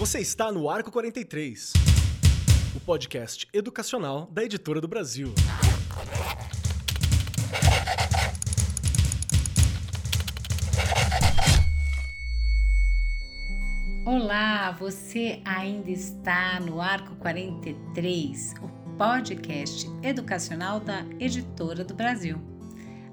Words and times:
Você 0.00 0.18
está 0.18 0.50
no 0.50 0.70
Arco 0.70 0.90
43, 0.90 1.74
o 2.74 2.80
podcast 2.80 3.46
educacional 3.52 4.26
da 4.32 4.42
Editora 4.42 4.80
do 4.80 4.88
Brasil. 4.88 5.34
Olá, 14.06 14.70
você 14.70 15.42
ainda 15.44 15.90
está 15.90 16.58
no 16.60 16.80
Arco 16.80 17.14
43, 17.16 18.54
o 18.62 18.96
podcast 18.96 19.86
educacional 20.02 20.80
da 20.80 21.04
Editora 21.18 21.84
do 21.84 21.92
Brasil. 21.92 22.40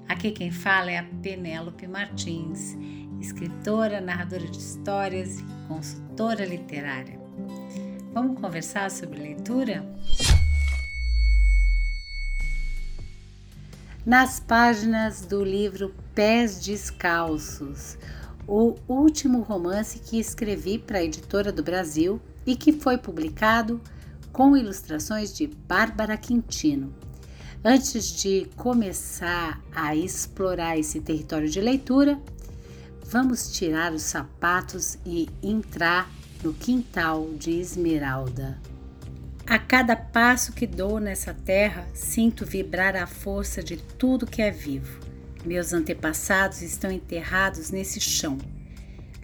Aqui 0.08 0.30
quem 0.30 0.50
fala 0.50 0.90
é 0.90 0.96
a 0.96 1.04
Penélope 1.22 1.86
Martins, 1.86 2.74
escritora, 3.20 4.00
narradora 4.00 4.46
de 4.46 4.56
histórias 4.56 5.40
e 5.40 5.44
consultora 5.68 6.46
literária. 6.46 7.20
Vamos 8.14 8.40
conversar 8.40 8.90
sobre 8.90 9.20
leitura? 9.20 9.84
Nas 14.06 14.40
páginas 14.40 15.26
do 15.26 15.44
livro 15.44 15.94
Pés 16.14 16.58
Descalços, 16.64 17.98
o 18.46 18.76
último 18.88 19.42
romance 19.42 19.98
que 19.98 20.18
escrevi 20.18 20.78
para 20.78 21.00
a 21.00 21.04
editora 21.04 21.52
do 21.52 21.62
Brasil 21.62 22.18
e 22.46 22.56
que 22.56 22.72
foi 22.72 22.96
publicado 22.96 23.78
com 24.32 24.56
ilustrações 24.56 25.36
de 25.36 25.46
Bárbara 25.46 26.16
Quintino. 26.16 27.07
Antes 27.64 28.12
de 28.12 28.46
começar 28.54 29.60
a 29.74 29.94
explorar 29.94 30.78
esse 30.78 31.00
território 31.00 31.50
de 31.50 31.60
leitura, 31.60 32.16
vamos 33.06 33.50
tirar 33.50 33.92
os 33.92 34.02
sapatos 34.02 34.96
e 35.04 35.28
entrar 35.42 36.08
no 36.42 36.54
quintal 36.54 37.28
de 37.36 37.58
Esmeralda. 37.58 38.60
A 39.44 39.58
cada 39.58 39.96
passo 39.96 40.52
que 40.52 40.68
dou 40.68 41.00
nessa 41.00 41.34
terra, 41.34 41.84
sinto 41.94 42.46
vibrar 42.46 42.94
a 42.94 43.08
força 43.08 43.60
de 43.60 43.76
tudo 43.76 44.26
que 44.26 44.40
é 44.40 44.52
vivo. 44.52 45.00
Meus 45.44 45.72
antepassados 45.72 46.62
estão 46.62 46.92
enterrados 46.92 47.72
nesse 47.72 48.00
chão. 48.00 48.38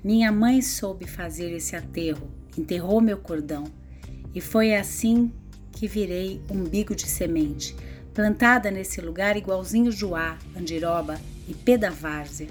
Minha 0.03 0.33
mãe 0.33 0.61
soube 0.61 1.07
fazer 1.07 1.53
esse 1.53 1.77
aterro, 1.77 2.29
enterrou 2.59 3.01
meu 3.01 3.19
cordão, 3.19 3.65
e 4.35 4.41
foi 4.41 4.75
assim 4.75 5.33
que 5.71 5.87
virei 5.87 6.41
umbigo 6.51 6.97
de 6.97 7.07
semente, 7.07 7.77
plantada 8.15 8.71
nesse 8.71 9.01
lugar 9.01 9.37
igualzinho 9.37 9.91
Joá, 9.91 10.39
Andiroba 10.57 11.21
e 11.49 11.53
Pé 11.53 11.77
da 11.77 11.91
Várzea. 11.91 12.49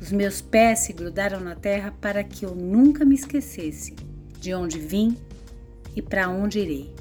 Os 0.00 0.10
meus 0.10 0.40
pés 0.40 0.80
se 0.80 0.92
grudaram 0.92 1.38
na 1.38 1.54
terra 1.54 1.94
para 2.00 2.24
que 2.24 2.44
eu 2.44 2.54
nunca 2.54 3.04
me 3.04 3.14
esquecesse 3.14 3.94
de 4.40 4.54
onde 4.54 4.78
vim 4.78 5.16
e 5.94 6.00
para 6.00 6.28
onde 6.28 6.58
irei. 6.58 6.94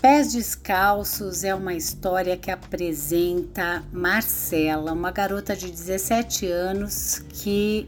Pés 0.00 0.32
Descalços 0.32 1.42
é 1.42 1.54
uma 1.54 1.74
história 1.74 2.36
que 2.36 2.50
apresenta 2.50 3.82
Marcela, 3.92 4.92
uma 4.92 5.10
garota 5.10 5.56
de 5.56 5.70
17 5.70 6.46
anos 6.46 7.18
que 7.28 7.86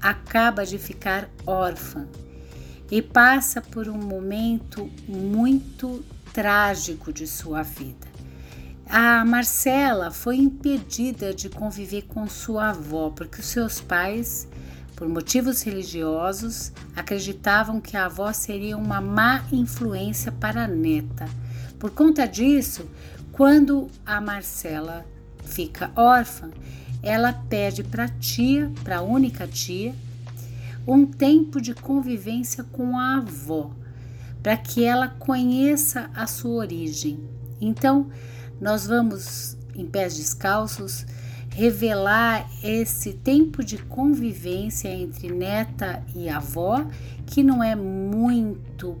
acaba 0.00 0.64
de 0.64 0.78
ficar 0.78 1.28
órfã 1.46 2.08
e 2.90 3.00
passa 3.00 3.60
por 3.60 3.88
um 3.88 3.98
momento 3.98 4.90
muito 5.06 6.04
trágico 6.32 7.12
de 7.12 7.26
sua 7.26 7.62
vida. 7.62 8.09
A 8.92 9.24
Marcela 9.24 10.10
foi 10.10 10.38
impedida 10.38 11.32
de 11.32 11.48
conviver 11.48 12.02
com 12.08 12.28
sua 12.28 12.70
avó 12.70 13.10
porque 13.10 13.38
os 13.38 13.46
seus 13.46 13.80
pais, 13.80 14.48
por 14.96 15.08
motivos 15.08 15.62
religiosos, 15.62 16.72
acreditavam 16.96 17.80
que 17.80 17.96
a 17.96 18.06
avó 18.06 18.32
seria 18.32 18.76
uma 18.76 19.00
má 19.00 19.44
influência 19.52 20.32
para 20.32 20.64
a 20.64 20.66
neta. 20.66 21.28
Por 21.78 21.92
conta 21.92 22.26
disso, 22.26 22.84
quando 23.30 23.86
a 24.04 24.20
Marcela 24.20 25.06
fica 25.44 25.92
órfã, 25.94 26.50
ela 27.00 27.32
pede 27.32 27.84
para 27.84 28.06
a 28.06 28.08
tia, 28.08 28.72
para 28.82 28.96
a 28.96 29.02
única 29.02 29.46
tia, 29.46 29.94
um 30.84 31.06
tempo 31.06 31.60
de 31.60 31.74
convivência 31.74 32.64
com 32.64 32.98
a 32.98 33.18
avó, 33.18 33.70
para 34.42 34.56
que 34.56 34.82
ela 34.82 35.06
conheça 35.06 36.10
a 36.12 36.26
sua 36.26 36.56
origem. 36.56 37.20
Então, 37.60 38.10
nós 38.60 38.86
vamos, 38.86 39.56
em 39.74 39.86
pés 39.86 40.16
descalços, 40.16 41.06
revelar 41.50 42.48
esse 42.62 43.12
tempo 43.12 43.64
de 43.64 43.78
convivência 43.78 44.88
entre 44.88 45.32
neta 45.32 46.02
e 46.14 46.28
avó, 46.28 46.86
que 47.26 47.42
não 47.42 47.62
é 47.62 47.74
muito 47.74 48.96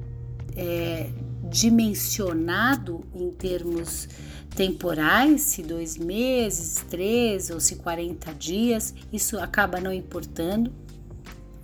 é, 0.56 1.08
dimensionado 1.48 3.04
em 3.14 3.30
termos 3.30 4.08
temporais, 4.54 5.42
se 5.42 5.62
dois 5.62 5.96
meses, 5.96 6.84
três 6.88 7.50
ou 7.50 7.60
se 7.60 7.76
40 7.76 8.34
dias, 8.34 8.94
isso 9.12 9.38
acaba 9.38 9.80
não 9.80 9.92
importando, 9.92 10.72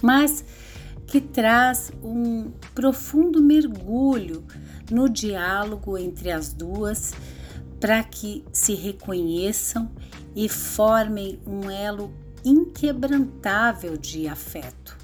mas 0.00 0.44
que 1.06 1.20
traz 1.20 1.92
um 2.02 2.50
profundo 2.74 3.40
mergulho 3.40 4.44
no 4.90 5.08
diálogo 5.08 5.96
entre 5.98 6.30
as 6.30 6.52
duas 6.52 7.12
para 7.86 8.02
que 8.02 8.44
se 8.52 8.74
reconheçam 8.74 9.88
e 10.34 10.48
formem 10.48 11.38
um 11.46 11.70
elo 11.70 12.12
inquebrantável 12.44 13.96
de 13.96 14.26
afeto. 14.26 14.98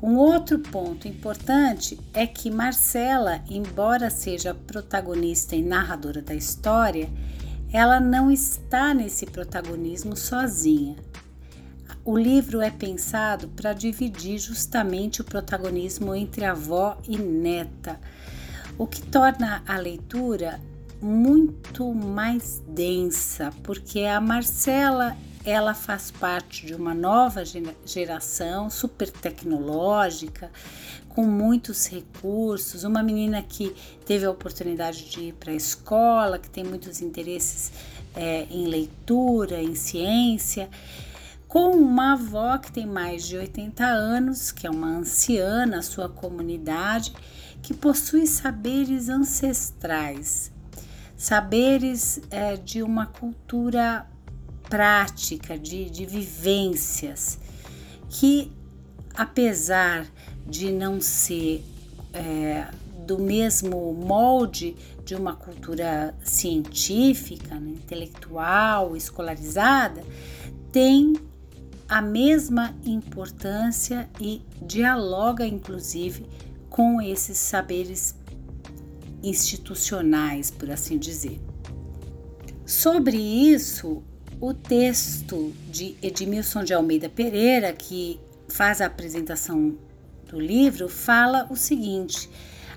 Um 0.00 0.14
outro 0.14 0.60
ponto 0.60 1.08
importante 1.08 1.98
é 2.14 2.28
que 2.28 2.48
Marcela, 2.48 3.42
embora 3.50 4.08
seja 4.08 4.54
protagonista 4.54 5.56
e 5.56 5.64
narradora 5.64 6.22
da 6.22 6.32
história, 6.32 7.10
ela 7.72 7.98
não 7.98 8.30
está 8.30 8.94
nesse 8.94 9.26
protagonismo 9.26 10.16
sozinha. 10.16 10.94
O 12.04 12.16
livro 12.16 12.60
é 12.60 12.70
pensado 12.70 13.48
para 13.48 13.72
dividir 13.72 14.38
justamente 14.38 15.20
o 15.20 15.24
protagonismo 15.24 16.14
entre 16.14 16.44
avó 16.44 16.98
e 17.02 17.18
neta, 17.18 17.98
o 18.78 18.86
que 18.86 19.02
torna 19.02 19.60
a 19.66 19.76
leitura 19.76 20.60
muito 21.00 21.94
mais 21.94 22.62
densa, 22.66 23.52
porque 23.62 24.00
a 24.00 24.20
Marcela 24.20 25.16
ela 25.44 25.72
faz 25.72 26.10
parte 26.10 26.66
de 26.66 26.74
uma 26.74 26.94
nova 26.94 27.42
geração 27.84 28.68
super 28.68 29.10
tecnológica, 29.10 30.50
com 31.08 31.24
muitos 31.24 31.86
recursos, 31.86 32.84
uma 32.84 33.02
menina 33.02 33.42
que 33.42 33.74
teve 34.04 34.26
a 34.26 34.30
oportunidade 34.30 35.08
de 35.10 35.20
ir 35.20 35.32
para 35.34 35.52
a 35.52 35.56
escola, 35.56 36.38
que 36.38 36.50
tem 36.50 36.64
muitos 36.64 37.00
interesses 37.00 37.72
é, 38.14 38.46
em 38.50 38.66
leitura, 38.66 39.62
em 39.62 39.74
ciência, 39.74 40.68
com 41.46 41.70
uma 41.70 42.12
avó 42.12 42.58
que 42.58 42.70
tem 42.70 42.86
mais 42.86 43.26
de 43.26 43.38
80 43.38 43.84
anos, 43.84 44.52
que 44.52 44.66
é 44.66 44.70
uma 44.70 44.88
anciã 44.88 45.64
na 45.64 45.80
sua 45.80 46.08
comunidade, 46.08 47.12
que 47.62 47.72
possui 47.72 48.26
saberes 48.26 49.08
ancestrais 49.08 50.52
saberes 51.18 52.20
é, 52.30 52.56
de 52.56 52.80
uma 52.80 53.06
cultura 53.06 54.06
prática, 54.70 55.58
de, 55.58 55.90
de 55.90 56.06
vivências, 56.06 57.38
que 58.08 58.52
apesar 59.14 60.06
de 60.46 60.70
não 60.70 61.00
ser 61.00 61.64
é, 62.14 62.68
do 63.04 63.18
mesmo 63.18 63.92
molde 63.92 64.76
de 65.04 65.16
uma 65.16 65.34
cultura 65.34 66.14
científica, 66.22 67.58
né, 67.58 67.70
intelectual, 67.70 68.96
escolarizada, 68.96 70.04
tem 70.70 71.14
a 71.88 72.00
mesma 72.00 72.76
importância 72.84 74.08
e 74.20 74.42
dialoga, 74.62 75.46
inclusive, 75.46 76.26
com 76.68 77.00
esses 77.00 77.38
saberes 77.38 78.14
institucionais, 79.22 80.50
por 80.50 80.70
assim 80.70 80.98
dizer. 80.98 81.40
Sobre 82.64 83.16
isso, 83.16 84.02
o 84.40 84.52
texto 84.54 85.52
de 85.68 85.96
Edmilson 86.02 86.62
de 86.62 86.74
Almeida 86.74 87.08
Pereira, 87.08 87.72
que 87.72 88.20
faz 88.48 88.80
a 88.80 88.86
apresentação 88.86 89.76
do 90.26 90.38
livro, 90.38 90.88
fala 90.88 91.46
o 91.50 91.56
seguinte: 91.56 92.30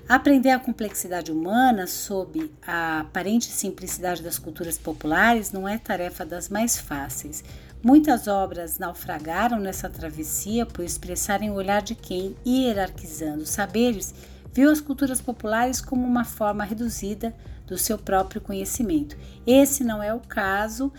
aprender 0.08 0.50
a 0.50 0.58
complexidade 0.58 1.30
humana 1.30 1.86
sob 1.86 2.50
a 2.66 3.00
aparente 3.00 3.46
simplicidade 3.46 4.22
das 4.22 4.38
culturas 4.38 4.78
populares 4.78 5.52
não 5.52 5.68
é 5.68 5.78
tarefa 5.78 6.24
das 6.24 6.48
mais 6.48 6.78
fáceis. 6.78 7.44
Muitas 7.84 8.28
obras 8.28 8.78
naufragaram 8.78 9.58
nessa 9.58 9.90
travessia 9.90 10.64
por 10.64 10.84
expressarem 10.84 11.50
o 11.50 11.54
olhar 11.54 11.82
de 11.82 11.96
quem, 11.96 12.36
hierarquizando 12.46 13.44
saberes, 13.44 14.14
viu 14.52 14.70
as 14.70 14.80
culturas 14.80 15.20
populares 15.20 15.80
como 15.80 16.06
uma 16.06 16.24
forma 16.24 16.64
reduzida 16.64 17.34
do 17.66 17.78
seu 17.78 17.96
próprio 17.96 18.40
conhecimento. 18.40 19.16
Esse 19.46 19.82
não 19.82 20.02
é 20.02 20.12
o 20.12 20.20
caso 20.20 20.92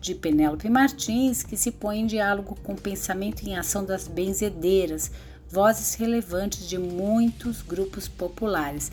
de 0.00 0.14
Penélope 0.14 0.68
Martins, 0.70 1.42
que 1.42 1.56
se 1.56 1.70
põe 1.70 2.00
em 2.00 2.06
diálogo 2.06 2.56
com 2.62 2.72
o 2.72 2.80
pensamento 2.80 3.42
em 3.42 3.56
ação 3.56 3.84
das 3.84 4.08
benzedeiras, 4.08 5.10
vozes 5.48 5.94
relevantes 5.94 6.68
de 6.68 6.78
muitos 6.78 7.60
grupos 7.60 8.08
populares. 8.08 8.90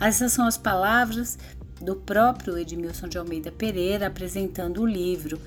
Essas 0.00 0.32
são 0.32 0.46
as 0.46 0.56
palavras 0.56 1.38
do 1.80 1.94
próprio 1.94 2.58
Edmilson 2.58 3.08
de 3.08 3.18
Almeida 3.18 3.52
Pereira 3.52 4.06
apresentando 4.06 4.82
o 4.82 4.86
livro. 4.86 5.40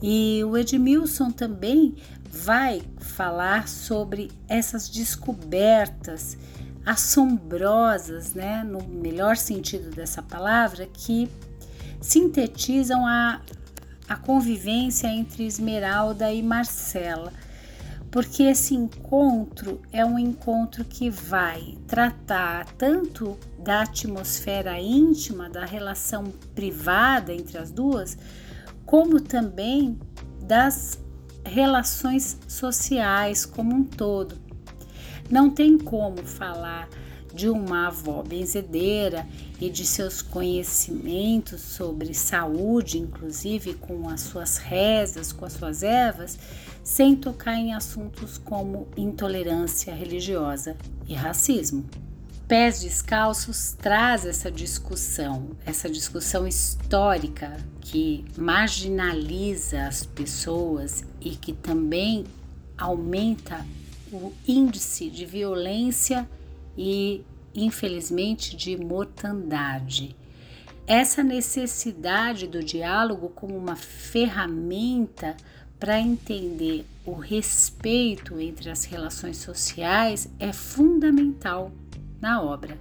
E 0.00 0.42
o 0.44 0.56
Edmilson 0.56 1.30
também 1.30 1.96
vai 2.30 2.82
falar 3.00 3.68
sobre 3.68 4.30
essas 4.48 4.88
descobertas 4.88 6.38
assombrosas, 6.84 8.34
né, 8.34 8.64
no 8.64 8.82
melhor 8.82 9.36
sentido 9.36 9.90
dessa 9.90 10.22
palavra, 10.22 10.86
que 10.86 11.28
sintetizam 12.00 13.06
a, 13.06 13.40
a 14.08 14.16
convivência 14.16 15.08
entre 15.08 15.46
Esmeralda 15.46 16.32
e 16.32 16.42
Marcela 16.42 17.32
porque 18.10 18.44
esse 18.44 18.74
encontro 18.74 19.80
é 19.92 20.04
um 20.04 20.18
encontro 20.18 20.84
que 20.84 21.10
vai 21.10 21.76
tratar 21.86 22.64
tanto 22.78 23.38
da 23.58 23.82
atmosfera 23.82 24.80
íntima, 24.80 25.48
da 25.50 25.64
relação 25.64 26.32
privada 26.54 27.32
entre 27.34 27.58
as 27.58 27.70
duas, 27.70 28.16
como 28.86 29.20
também 29.20 29.98
das 30.42 30.98
relações 31.44 32.38
sociais 32.48 33.44
como 33.44 33.74
um 33.74 33.84
todo. 33.84 34.47
Não 35.30 35.50
tem 35.50 35.78
como 35.78 36.18
falar 36.24 36.88
de 37.34 37.48
uma 37.48 37.88
avó 37.88 38.22
benzedeira 38.22 39.26
e 39.60 39.70
de 39.70 39.84
seus 39.84 40.22
conhecimentos 40.22 41.60
sobre 41.60 42.14
saúde, 42.14 42.98
inclusive 42.98 43.74
com 43.74 44.08
as 44.08 44.22
suas 44.22 44.56
rezas, 44.56 45.32
com 45.32 45.44
as 45.44 45.52
suas 45.52 45.82
ervas, 45.82 46.38
sem 46.82 47.14
tocar 47.14 47.54
em 47.54 47.74
assuntos 47.74 48.38
como 48.38 48.88
intolerância 48.96 49.94
religiosa 49.94 50.76
e 51.06 51.14
racismo. 51.14 51.84
Pés 52.48 52.80
Descalços 52.80 53.76
traz 53.78 54.24
essa 54.24 54.50
discussão, 54.50 55.50
essa 55.66 55.86
discussão 55.86 56.48
histórica 56.48 57.58
que 57.82 58.24
marginaliza 58.38 59.86
as 59.86 60.06
pessoas 60.06 61.04
e 61.20 61.36
que 61.36 61.52
também 61.52 62.24
aumenta 62.78 63.66
o 64.12 64.32
índice 64.46 65.10
de 65.10 65.24
violência 65.24 66.28
e, 66.76 67.24
infelizmente, 67.54 68.56
de 68.56 68.76
mortandade. 68.76 70.16
Essa 70.86 71.22
necessidade 71.22 72.46
do 72.46 72.62
diálogo 72.62 73.28
como 73.28 73.56
uma 73.56 73.76
ferramenta 73.76 75.36
para 75.78 76.00
entender 76.00 76.84
o 77.04 77.12
respeito 77.12 78.40
entre 78.40 78.70
as 78.70 78.84
relações 78.84 79.36
sociais 79.36 80.28
é 80.38 80.52
fundamental 80.52 81.70
na 82.20 82.42
obra. 82.42 82.78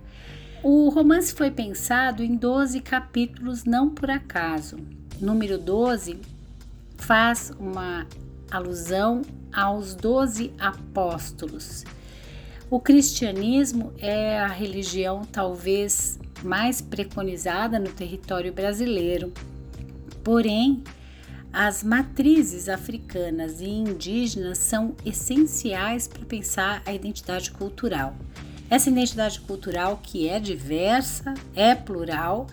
O 0.64 0.90
romance 0.90 1.34
foi 1.34 1.52
pensado 1.52 2.24
em 2.24 2.36
12 2.36 2.82
capítulos, 2.82 3.64
não 3.64 3.90
por 3.90 4.10
acaso. 4.10 4.78
Número 5.22 5.58
12 5.58 6.20
faz 6.98 7.52
uma 7.60 8.08
alusão 8.50 9.22
aos 9.54 9.96
12 9.96 10.54
apóstolos. 10.60 11.84
O 12.70 12.80
cristianismo 12.80 13.94
é 13.98 14.40
a 14.40 14.48
religião 14.48 15.22
talvez 15.32 16.20
mais 16.44 16.82
preconizada 16.82 17.80
no 17.80 17.90
território 17.90 18.52
brasileiro. 18.52 19.32
Porém, 20.24 20.84
as 21.52 21.82
matrizes 21.82 22.68
africanas 22.68 23.62
e 23.62 23.70
indígenas 23.70 24.58
são 24.58 24.96
essenciais 25.06 26.08
para 26.08 26.26
pensar 26.26 26.82
a 26.86 26.94
identidade 26.94 27.52
cultural. 27.52 28.16
Essa 28.70 28.90
identidade 28.90 29.40
cultural 29.40 30.00
que 30.04 30.28
é 30.28 30.40
diversa, 30.40 31.34
é 31.56 31.74
plural, 31.74 32.48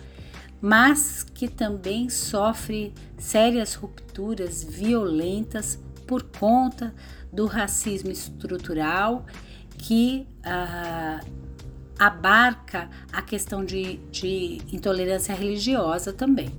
mas 0.61 1.23
que 1.23 1.47
também 1.47 2.09
sofre 2.09 2.93
sérias 3.17 3.73
rupturas 3.73 4.63
violentas 4.63 5.77
por 6.05 6.23
conta 6.23 6.93
do 7.31 7.45
racismo 7.45 8.11
estrutural 8.11 9.25
que 9.77 10.27
uh, 10.39 11.25
abarca 11.97 12.89
a 13.11 13.21
questão 13.21 13.63
de, 13.63 13.97
de 14.11 14.61
intolerância 14.71 15.33
religiosa 15.33 16.11
também. 16.13 16.51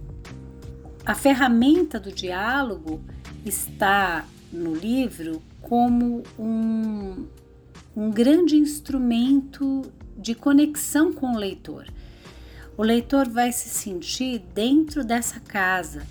A 1.04 1.14
ferramenta 1.14 2.00
do 2.00 2.10
diálogo 2.10 3.00
está 3.44 4.24
no 4.52 4.74
livro 4.74 5.42
como 5.60 6.22
um, 6.38 7.26
um 7.96 8.10
grande 8.10 8.56
instrumento 8.56 9.82
de 10.16 10.34
conexão 10.34 11.12
com 11.12 11.34
o 11.34 11.38
leitor. 11.38 11.86
O 12.76 12.82
leitor 12.82 13.28
vai 13.28 13.52
se 13.52 13.68
sentir 13.68 14.40
dentro 14.54 15.04
dessa 15.04 15.40
casa, 15.40 16.02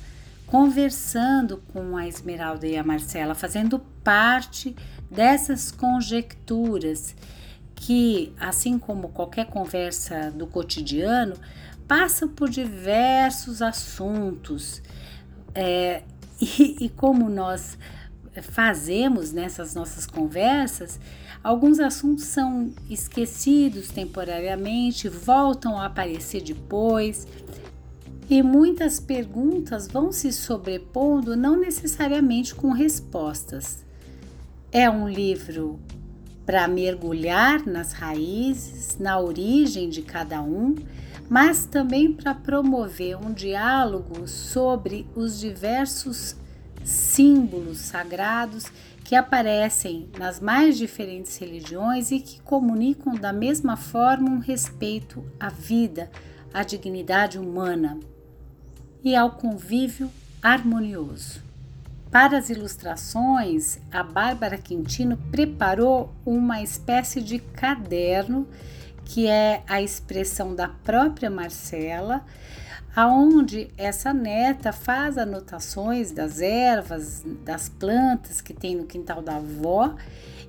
conversando 0.47 1.63
com 1.73 1.97
a 1.97 2.07
Esmeralda 2.07 2.67
e 2.67 2.77
a 2.77 2.83
Marcela, 2.83 3.33
fazendo 3.35 3.79
parte 4.03 4.75
dessas 5.09 5.71
conjecturas 5.71 7.15
que, 7.75 8.33
assim 8.39 8.79
como 8.79 9.09
qualquer 9.09 9.47
conversa 9.47 10.31
do 10.31 10.47
cotidiano, 10.47 11.35
passa 11.87 12.27
por 12.27 12.49
diversos 12.49 13.61
assuntos 13.61 14.81
é, 15.53 16.03
e, 16.41 16.85
e 16.85 16.89
como 16.89 17.29
nós 17.29 17.77
fazemos 18.41 19.31
nessas 19.31 19.73
nossas 19.73 20.05
conversas, 20.05 20.99
alguns 21.43 21.79
assuntos 21.79 22.25
são 22.25 22.73
esquecidos 22.89 23.89
temporariamente, 23.89 25.07
voltam 25.07 25.79
a 25.79 25.85
aparecer 25.85 26.41
depois. 26.41 27.27
E 28.29 28.41
muitas 28.41 28.99
perguntas 28.99 29.87
vão 29.87 30.11
se 30.11 30.31
sobrepondo, 30.33 31.35
não 31.35 31.55
necessariamente 31.55 32.55
com 32.55 32.71
respostas. 32.71 33.85
É 34.71 34.89
um 34.89 35.07
livro 35.07 35.79
para 36.45 36.67
mergulhar 36.67 37.65
nas 37.65 37.93
raízes, 37.93 38.97
na 38.99 39.19
origem 39.19 39.89
de 39.89 40.01
cada 40.01 40.41
um 40.41 40.75
mas 41.29 41.65
também 41.65 42.11
para 42.11 42.33
promover 42.33 43.17
um 43.17 43.33
diálogo 43.33 44.27
sobre 44.27 45.07
os 45.15 45.39
diversos 45.39 46.35
símbolos 46.83 47.79
sagrados 47.79 48.65
que 49.03 49.15
aparecem 49.15 50.09
nas 50.17 50.39
mais 50.39 50.77
diferentes 50.77 51.37
religiões 51.37 52.11
e 52.11 52.19
que 52.19 52.39
comunicam 52.41 53.13
da 53.15 53.33
mesma 53.33 53.75
forma 53.75 54.29
um 54.29 54.39
respeito 54.39 55.23
à 55.39 55.49
vida, 55.49 56.09
à 56.53 56.63
dignidade 56.63 57.39
humana 57.39 57.99
e 59.05 59.15
ao 59.15 59.29
convívio 59.33 60.09
harmonioso. 60.41 61.39
Para 62.09 62.39
as 62.39 62.49
ilustrações, 62.49 63.77
a 63.91 64.01
Bárbara 64.01 64.57
Quintino 64.57 65.15
preparou 65.29 66.11
uma 66.25 66.63
espécie 66.63 67.21
de 67.21 67.37
caderno 67.37 68.47
que 69.05 69.27
é 69.27 69.61
a 69.67 69.79
expressão 69.79 70.55
da 70.55 70.67
própria 70.67 71.29
Marcela, 71.29 72.25
aonde 72.95 73.69
essa 73.77 74.11
neta 74.11 74.73
faz 74.73 75.19
anotações 75.19 76.11
das 76.11 76.41
ervas, 76.41 77.23
das 77.43 77.69
plantas 77.69 78.41
que 78.41 78.53
tem 78.55 78.75
no 78.75 78.85
quintal 78.85 79.21
da 79.21 79.35
avó 79.35 79.93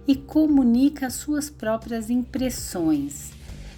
e 0.09 0.17
comunica 0.17 1.11
suas 1.11 1.51
próprias 1.51 2.09
impressões 2.09 3.33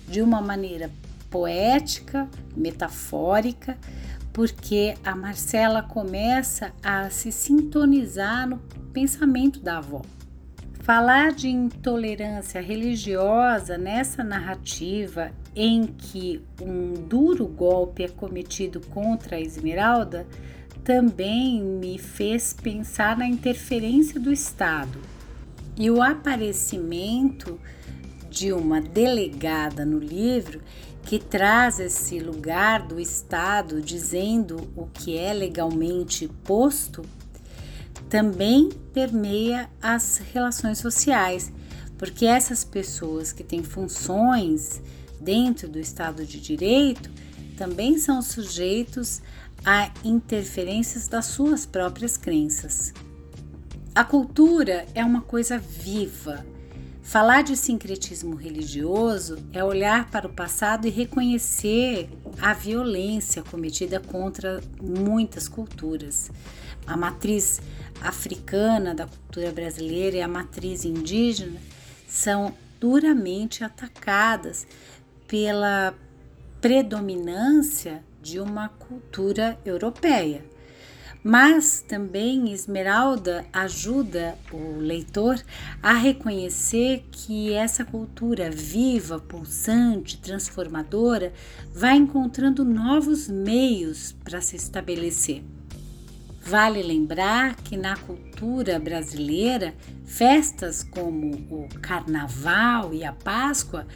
de 0.06 0.22
uma 0.22 0.40
maneira 0.40 0.88
poética, 1.28 2.28
metafórica, 2.56 3.76
porque 4.38 4.94
a 5.04 5.16
Marcela 5.16 5.82
começa 5.82 6.72
a 6.80 7.10
se 7.10 7.32
sintonizar 7.32 8.48
no 8.48 8.58
pensamento 8.92 9.58
da 9.58 9.78
avó. 9.78 10.02
Falar 10.78 11.32
de 11.32 11.48
intolerância 11.48 12.60
religiosa 12.60 13.76
nessa 13.76 14.22
narrativa 14.22 15.32
em 15.56 15.88
que 15.88 16.40
um 16.62 16.92
duro 16.92 17.48
golpe 17.48 18.04
é 18.04 18.08
cometido 18.08 18.80
contra 18.80 19.34
a 19.34 19.40
Esmeralda 19.40 20.24
também 20.84 21.60
me 21.60 21.98
fez 21.98 22.52
pensar 22.52 23.18
na 23.18 23.26
interferência 23.26 24.20
do 24.20 24.32
Estado 24.32 25.00
e 25.76 25.90
o 25.90 26.00
aparecimento 26.00 27.58
de 28.30 28.52
uma 28.52 28.80
delegada 28.80 29.84
no 29.84 29.98
livro 29.98 30.60
que 31.08 31.18
traz 31.18 31.80
esse 31.80 32.20
lugar 32.20 32.82
do 32.82 33.00
Estado 33.00 33.80
dizendo 33.80 34.70
o 34.76 34.84
que 34.84 35.16
é 35.16 35.32
legalmente 35.32 36.28
posto 36.44 37.02
também 38.10 38.68
permeia 38.92 39.70
as 39.80 40.18
relações 40.18 40.76
sociais, 40.76 41.50
porque 41.96 42.26
essas 42.26 42.62
pessoas 42.62 43.32
que 43.32 43.42
têm 43.42 43.62
funções 43.62 44.82
dentro 45.18 45.66
do 45.66 45.78
Estado 45.78 46.26
de 46.26 46.38
Direito 46.38 47.10
também 47.56 47.96
são 47.96 48.20
sujeitos 48.20 49.22
a 49.64 49.90
interferências 50.04 51.08
das 51.08 51.24
suas 51.24 51.64
próprias 51.64 52.18
crenças. 52.18 52.92
A 53.94 54.04
cultura 54.04 54.84
é 54.94 55.02
uma 55.02 55.22
coisa 55.22 55.56
viva, 55.56 56.44
Falar 57.08 57.40
de 57.40 57.56
sincretismo 57.56 58.34
religioso 58.34 59.38
é 59.50 59.64
olhar 59.64 60.10
para 60.10 60.26
o 60.26 60.30
passado 60.30 60.86
e 60.86 60.90
reconhecer 60.90 62.10
a 62.38 62.52
violência 62.52 63.42
cometida 63.42 63.98
contra 63.98 64.60
muitas 64.78 65.48
culturas. 65.48 66.30
A 66.86 66.98
matriz 66.98 67.62
africana 68.02 68.94
da 68.94 69.06
cultura 69.06 69.50
brasileira 69.50 70.18
e 70.18 70.20
a 70.20 70.28
matriz 70.28 70.84
indígena 70.84 71.58
são 72.06 72.52
duramente 72.78 73.64
atacadas 73.64 74.66
pela 75.26 75.94
predominância 76.60 78.04
de 78.20 78.38
uma 78.38 78.68
cultura 78.68 79.58
europeia. 79.64 80.44
Mas 81.22 81.84
também 81.86 82.52
Esmeralda 82.52 83.44
ajuda 83.52 84.38
o 84.52 84.78
leitor 84.78 85.42
a 85.82 85.92
reconhecer 85.92 87.04
que 87.10 87.52
essa 87.52 87.84
cultura 87.84 88.50
viva, 88.50 89.18
pulsante, 89.18 90.18
transformadora 90.18 91.32
vai 91.74 91.96
encontrando 91.96 92.64
novos 92.64 93.28
meios 93.28 94.14
para 94.24 94.40
se 94.40 94.56
estabelecer. 94.56 95.42
Vale 96.40 96.82
lembrar 96.82 97.56
que 97.56 97.76
na 97.76 97.94
cultura 97.96 98.78
brasileira, 98.78 99.74
festas 100.06 100.82
como 100.82 101.34
o 101.50 101.68
Carnaval 101.82 102.94
e 102.94 103.04
a 103.04 103.12
Páscoa 103.12 103.86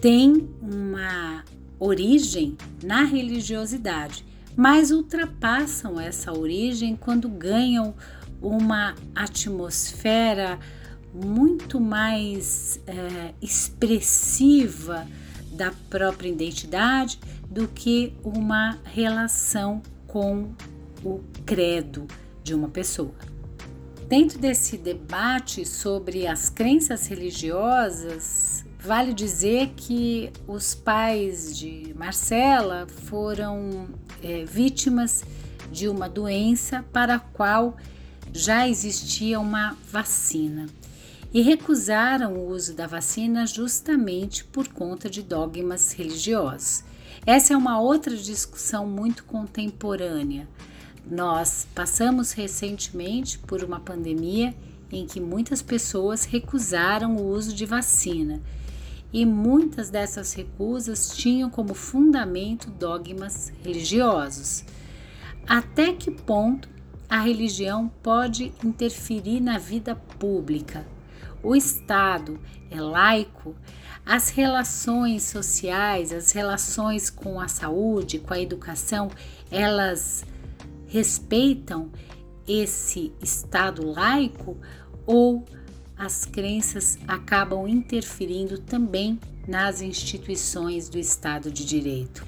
têm 0.00 0.50
uma 0.60 1.42
origem 1.78 2.56
na 2.82 3.04
religiosidade, 3.04 4.26
mas 4.56 4.90
ultrapassam 4.90 5.98
essa 6.00 6.32
origem 6.32 6.96
quando 6.96 7.28
ganham 7.28 7.94
uma 8.40 8.94
atmosfera 9.14 10.58
muito 11.14 11.80
mais 11.80 12.80
é, 12.86 13.34
expressiva 13.40 15.06
da 15.52 15.72
própria 15.90 16.28
identidade 16.28 17.18
do 17.48 17.68
que 17.68 18.14
uma 18.24 18.78
relação 18.84 19.82
com 20.06 20.52
o 21.04 21.20
credo 21.44 22.06
de 22.42 22.54
uma 22.54 22.68
pessoa. 22.68 23.14
Dentro 24.08 24.38
desse 24.38 24.76
debate 24.76 25.66
sobre 25.66 26.26
as 26.26 26.48
crenças 26.48 27.06
religiosas, 27.06 28.64
vale 28.78 29.14
dizer 29.14 29.72
que 29.76 30.30
os 30.46 30.74
pais 30.74 31.56
de 31.56 31.94
Marcela 31.96 32.86
foram 32.86 33.88
é, 34.22 34.44
vítimas 34.44 35.24
de 35.70 35.88
uma 35.88 36.08
doença 36.08 36.84
para 36.92 37.16
a 37.16 37.18
qual 37.18 37.76
já 38.32 38.68
existia 38.68 39.38
uma 39.38 39.76
vacina 39.90 40.66
e 41.32 41.40
recusaram 41.40 42.34
o 42.34 42.48
uso 42.48 42.74
da 42.74 42.86
vacina 42.86 43.46
justamente 43.46 44.44
por 44.44 44.68
conta 44.68 45.08
de 45.08 45.22
dogmas 45.22 45.92
religiosos. 45.92 46.84
Essa 47.24 47.54
é 47.54 47.56
uma 47.56 47.80
outra 47.80 48.14
discussão 48.16 48.86
muito 48.86 49.24
contemporânea. 49.24 50.46
Nós 51.10 51.66
passamos 51.74 52.32
recentemente 52.32 53.38
por 53.38 53.64
uma 53.64 53.80
pandemia 53.80 54.54
em 54.90 55.06
que 55.06 55.20
muitas 55.20 55.62
pessoas 55.62 56.24
recusaram 56.24 57.16
o 57.16 57.26
uso 57.28 57.54
de 57.54 57.64
vacina 57.64 58.40
e 59.12 59.26
muitas 59.26 59.90
dessas 59.90 60.32
recusas 60.32 61.14
tinham 61.14 61.50
como 61.50 61.74
fundamento 61.74 62.70
dogmas 62.70 63.52
religiosos. 63.62 64.64
Até 65.46 65.92
que 65.92 66.10
ponto 66.10 66.68
a 67.08 67.20
religião 67.20 67.90
pode 68.02 68.52
interferir 68.64 69.40
na 69.40 69.58
vida 69.58 69.94
pública? 69.94 70.86
O 71.42 71.54
Estado 71.54 72.40
é 72.70 72.80
laico? 72.80 73.54
As 74.06 74.30
relações 74.30 75.24
sociais, 75.24 76.12
as 76.12 76.32
relações 76.32 77.10
com 77.10 77.38
a 77.40 77.48
saúde, 77.48 78.18
com 78.18 78.32
a 78.32 78.40
educação, 78.40 79.10
elas 79.50 80.24
respeitam 80.86 81.90
esse 82.46 83.12
Estado 83.20 83.86
laico 83.86 84.56
ou 85.06 85.44
as 86.04 86.24
crenças 86.24 86.98
acabam 87.06 87.68
interferindo 87.68 88.58
também 88.58 89.20
nas 89.46 89.80
instituições 89.80 90.88
do 90.88 90.98
Estado 90.98 91.48
de 91.48 91.64
Direito? 91.64 92.26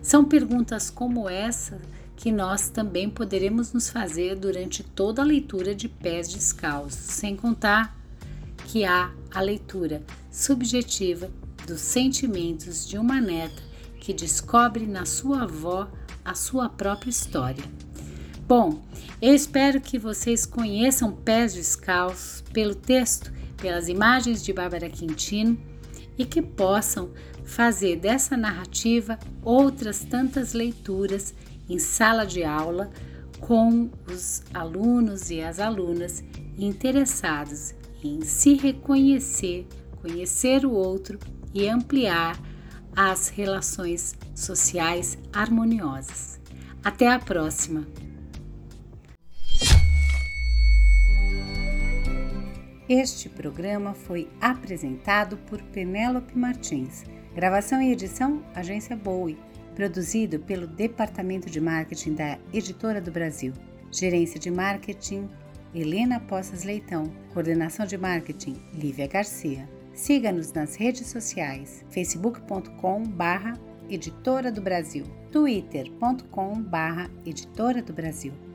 São 0.00 0.24
perguntas 0.24 0.88
como 0.88 1.28
essa 1.28 1.80
que 2.14 2.30
nós 2.30 2.70
também 2.70 3.10
poderemos 3.10 3.72
nos 3.72 3.90
fazer 3.90 4.36
durante 4.36 4.84
toda 4.84 5.20
a 5.20 5.24
leitura 5.24 5.74
de 5.74 5.88
Pés 5.88 6.28
Descalços, 6.28 6.94
sem 6.94 7.34
contar 7.34 7.98
que 8.68 8.84
há 8.84 9.12
a 9.32 9.40
leitura 9.40 10.00
subjetiva 10.30 11.28
dos 11.66 11.80
sentimentos 11.80 12.86
de 12.86 12.98
uma 12.98 13.20
neta 13.20 13.62
que 13.98 14.12
descobre 14.12 14.86
na 14.86 15.04
sua 15.04 15.42
avó 15.42 15.90
a 16.24 16.36
sua 16.36 16.68
própria 16.68 17.10
história. 17.10 17.64
Bom, 18.48 18.80
eu 19.20 19.34
espero 19.34 19.78
que 19.78 19.98
vocês 19.98 20.46
conheçam 20.46 21.12
Pés 21.12 21.52
Descalços 21.52 22.42
pelo 22.50 22.74
texto, 22.74 23.30
pelas 23.58 23.88
imagens 23.88 24.42
de 24.42 24.54
Bárbara 24.54 24.88
Quintino 24.88 25.58
e 26.16 26.24
que 26.24 26.40
possam 26.40 27.10
fazer 27.44 27.96
dessa 27.96 28.38
narrativa 28.38 29.18
outras 29.42 30.02
tantas 30.02 30.54
leituras 30.54 31.34
em 31.68 31.78
sala 31.78 32.24
de 32.24 32.42
aula 32.42 32.90
com 33.38 33.90
os 34.10 34.42
alunos 34.54 35.30
e 35.30 35.42
as 35.42 35.60
alunas 35.60 36.24
interessados 36.56 37.74
em 38.02 38.22
se 38.22 38.54
reconhecer, 38.54 39.66
conhecer 40.00 40.64
o 40.64 40.72
outro 40.72 41.18
e 41.52 41.68
ampliar 41.68 42.40
as 42.96 43.28
relações 43.28 44.16
sociais 44.34 45.18
harmoniosas. 45.34 46.40
Até 46.82 47.12
a 47.12 47.18
próxima! 47.18 48.07
Este 52.88 53.28
programa 53.28 53.92
foi 53.92 54.30
apresentado 54.40 55.36
por 55.36 55.60
Penélope 55.62 56.38
Martins. 56.38 57.04
Gravação 57.34 57.82
e 57.82 57.92
edição 57.92 58.42
Agência 58.54 58.96
Bowie. 58.96 59.36
Produzido 59.74 60.38
pelo 60.38 60.66
Departamento 60.66 61.50
de 61.50 61.60
Marketing 61.60 62.14
da 62.14 62.38
Editora 62.50 62.98
do 62.98 63.10
Brasil. 63.10 63.52
Gerência 63.92 64.40
de 64.40 64.50
Marketing 64.50 65.28
Helena 65.74 66.18
Poças 66.18 66.64
Leitão. 66.64 67.12
Coordenação 67.34 67.84
de 67.84 67.98
Marketing 67.98 68.56
Lívia 68.72 69.06
Garcia. 69.06 69.68
Siga-nos 69.92 70.50
nas 70.54 70.74
redes 70.74 71.08
sociais: 71.08 71.84
facebook.com/barra 71.90 73.52
Editora 73.90 74.50
do 74.50 74.62
Brasil, 74.62 75.04
twitter.com/barra 75.30 77.10
Editora 77.26 77.82
do 77.82 77.92
Brasil 77.92 78.32